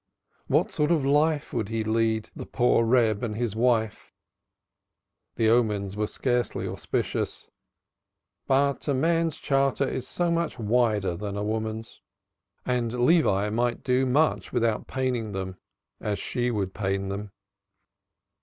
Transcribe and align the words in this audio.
What 0.47 0.71
sort 0.71 0.89
of 0.89 1.05
life 1.05 1.53
would 1.53 1.69
he 1.69 1.83
lead 1.83 2.31
the 2.35 2.47
poor 2.47 2.83
Reb 2.83 3.21
and 3.21 3.35
his 3.35 3.55
wife? 3.55 4.11
The 5.35 5.47
omens 5.47 5.95
were 5.95 6.07
scarcely 6.07 6.67
auspicious; 6.67 7.51
but 8.47 8.87
a 8.87 8.95
man's 8.95 9.37
charter 9.37 9.87
is 9.87 10.07
so 10.07 10.31
much 10.31 10.57
wider 10.57 11.15
than 11.15 11.37
a 11.37 11.43
woman's; 11.43 12.01
and 12.65 12.91
Levi 12.99 13.51
might 13.51 13.83
do 13.83 14.07
much 14.07 14.51
without 14.51 14.87
paining 14.87 15.33
them 15.33 15.57
as 15.99 16.17
she 16.17 16.49
would 16.49 16.73
pain 16.73 17.09
them. 17.09 17.31